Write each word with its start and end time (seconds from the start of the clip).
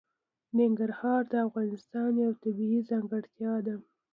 ننګرهار 0.57 1.21
د 1.31 1.33
افغانستان 1.47 2.11
یوه 2.23 2.35
طبیعي 2.43 2.79
ځانګړتیا 2.89 3.53
ده. 3.65 3.75